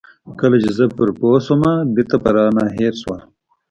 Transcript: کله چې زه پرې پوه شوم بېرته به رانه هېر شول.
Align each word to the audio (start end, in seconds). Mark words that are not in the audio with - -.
کله 0.39 0.57
چې 0.63 0.69
زه 0.77 0.85
پرې 0.97 1.11
پوه 1.19 1.37
شوم 1.45 1.61
بېرته 1.95 2.15
به 2.23 2.29
رانه 2.35 2.65
هېر 2.77 2.93
شول. 3.01 3.19